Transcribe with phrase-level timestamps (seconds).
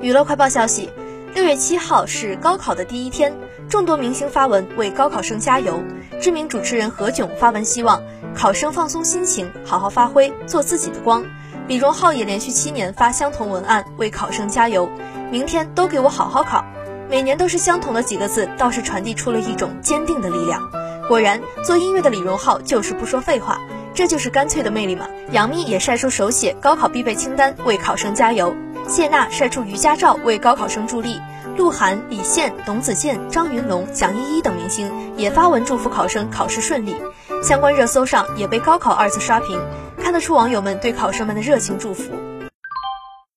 [0.00, 0.90] 娱乐快报消息，
[1.34, 3.32] 六月七号是高考的第一天，
[3.68, 5.82] 众多明星发文为高考生加油。
[6.20, 8.02] 知名主持人何炅发文希望
[8.34, 11.24] 考生放松心情，好好发挥，做自己的光。
[11.68, 14.88] 李荣浩也连续七年发相同文案为考生加油，
[15.30, 16.64] 明天都给我好好考。
[17.08, 20.60] 每年都是相同的几个字，倒是传递出了一种坚定的力量。
[21.08, 23.60] 果然，做音乐的李荣浩就是不说废话，
[23.92, 25.06] 这就是干脆的魅力嘛。
[25.30, 28.54] 杨幂也晒出手写高考必备清单为考生加油，
[28.92, 31.18] 谢娜晒出瑜伽照为高考生助力，
[31.56, 36.94] 鹿晗、李现、董子健、张云龙、蒋依依等明星也发文祝福考生考试顺利。
[37.42, 39.58] 相关热搜上也被高考二字刷屏，
[39.96, 42.12] 看得出网友们对考生们的热情祝福。